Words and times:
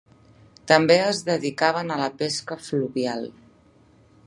També 0.71 0.95
es 1.01 1.19
dedicaven 1.27 1.95
a 1.95 1.99
la 2.01 2.09
pesca 2.23 2.59
fluvial. 2.69 3.29